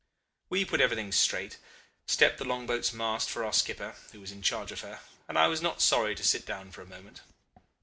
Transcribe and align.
"We 0.49 0.65
put 0.65 0.81
everything 0.81 1.11
straight, 1.11 1.59
stepped 2.07 2.39
the 2.39 2.43
long 2.43 2.65
boat's 2.65 2.91
mast 2.91 3.29
for 3.29 3.43
our 3.45 3.53
skipper, 3.53 3.95
who 4.11 4.19
was 4.19 4.31
in 4.31 4.41
charge 4.41 4.71
of 4.71 4.81
her, 4.81 4.99
and 5.27 5.37
I 5.37 5.45
was 5.47 5.61
not 5.61 5.79
sorry 5.79 6.15
to 6.15 6.23
sit 6.23 6.43
down 6.43 6.71
for 6.71 6.81
a 6.81 6.87
moment. 6.87 7.21